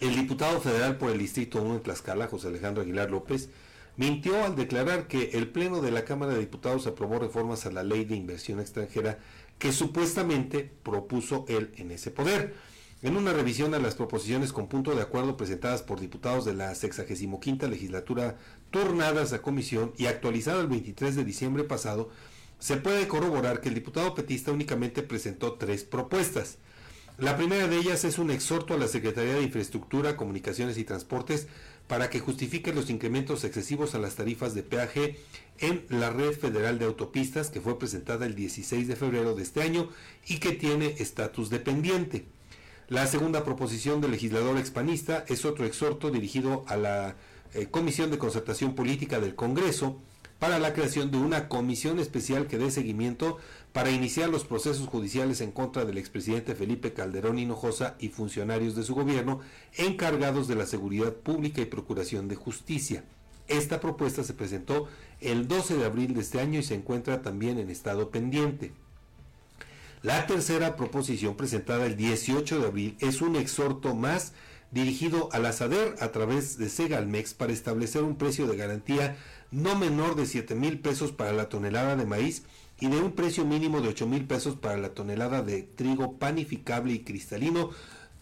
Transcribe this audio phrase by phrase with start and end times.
[0.00, 3.48] El diputado federal por el Distrito 1 en Tlaxcala, José Alejandro Aguilar López,
[3.96, 7.82] mintió al declarar que el Pleno de la Cámara de Diputados aprobó reformas a la
[7.82, 9.18] ley de inversión extranjera
[9.58, 12.54] que supuestamente propuso él en ese poder.
[13.02, 16.74] En una revisión a las proposiciones con punto de acuerdo presentadas por diputados de la
[16.74, 18.36] 65 legislatura
[18.70, 22.10] turnadas a comisión y actualizada el 23 de diciembre pasado,
[22.58, 26.58] se puede corroborar que el diputado petista únicamente presentó tres propuestas.
[27.18, 31.46] La primera de ellas es un exhorto a la Secretaría de Infraestructura, Comunicaciones y Transportes
[31.86, 35.18] para que justifique los incrementos excesivos a las tarifas de peaje
[35.58, 39.62] en la red federal de autopistas que fue presentada el 16 de febrero de este
[39.62, 39.88] año
[40.26, 42.26] y que tiene estatus dependiente.
[42.88, 47.16] La segunda proposición del legislador expanista es otro exhorto dirigido a la
[47.54, 50.02] eh, Comisión de Concertación Política del Congreso
[50.38, 53.38] para la creación de una comisión especial que dé seguimiento
[53.72, 58.82] para iniciar los procesos judiciales en contra del expresidente Felipe Calderón Hinojosa y funcionarios de
[58.82, 59.40] su gobierno
[59.76, 63.04] encargados de la seguridad pública y procuración de justicia.
[63.48, 64.88] Esta propuesta se presentó
[65.20, 68.72] el 12 de abril de este año y se encuentra también en estado pendiente.
[70.02, 74.32] La tercera proposición presentada el 18 de abril es un exhorto más
[74.70, 79.16] dirigido a la SADER a través de Segalmex para establecer un precio de garantía
[79.50, 82.42] no menor de 7 mil pesos para la tonelada de maíz
[82.80, 86.92] y de un precio mínimo de 8 mil pesos para la tonelada de trigo panificable
[86.92, 87.70] y cristalino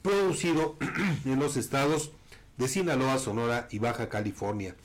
[0.02, 0.76] producido
[1.24, 2.12] en los estados
[2.56, 4.76] de Sinaloa, Sonora y Baja California.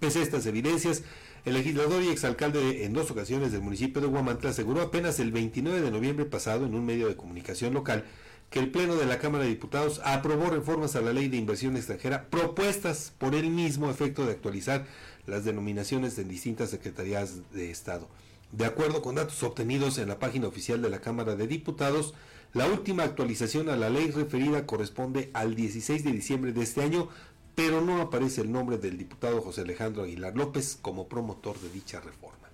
[0.00, 1.02] Pese a estas evidencias,
[1.44, 5.80] el legislador y exalcalde en dos ocasiones del municipio de Huamantla aseguró apenas el 29
[5.80, 8.04] de noviembre pasado en un medio de comunicación local
[8.52, 11.76] que el Pleno de la Cámara de Diputados aprobó reformas a la ley de inversión
[11.76, 14.86] extranjera propuestas por el mismo efecto de actualizar
[15.26, 18.08] las denominaciones en distintas secretarías de Estado.
[18.50, 22.14] De acuerdo con datos obtenidos en la página oficial de la Cámara de Diputados,
[22.52, 27.08] la última actualización a la ley referida corresponde al 16 de diciembre de este año,
[27.54, 32.00] pero no aparece el nombre del diputado José Alejandro Aguilar López como promotor de dicha
[32.00, 32.48] reforma.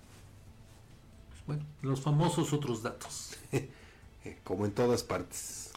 [1.47, 3.35] Bueno, los famosos otros datos.
[4.43, 5.68] como en todas partes.